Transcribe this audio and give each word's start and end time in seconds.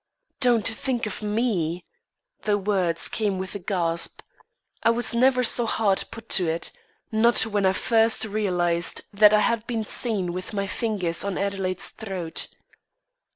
"Don't 0.39 0.67
think 0.67 1.05
of 1.05 1.21
me." 1.21 1.85
The 2.41 2.57
words 2.57 3.07
came 3.07 3.37
with 3.37 3.53
a 3.53 3.59
gasp. 3.59 4.21
I 4.81 4.89
was 4.89 5.13
never 5.13 5.43
so 5.43 5.67
hard 5.67 6.05
put 6.09 6.27
to 6.29 6.49
it 6.49 6.71
not 7.11 7.45
when 7.45 7.67
I 7.67 7.73
first 7.73 8.25
realised 8.25 9.01
that 9.13 9.31
I 9.31 9.41
had 9.41 9.67
been 9.67 9.83
seen 9.83 10.33
with 10.33 10.53
my 10.55 10.65
fingers 10.65 11.23
on 11.23 11.37
Adelaide's 11.37 11.89
throat. 11.91 12.47